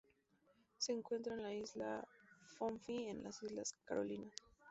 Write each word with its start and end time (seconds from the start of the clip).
Se 0.79 0.93
encuentra 0.93 1.35
en 1.35 1.43
la 1.43 1.53
isla 1.53 2.03
Pohnpei, 2.57 3.09
en 3.09 3.21
las 3.21 3.43
Islas 3.43 3.75
Carolinas. 3.85 4.33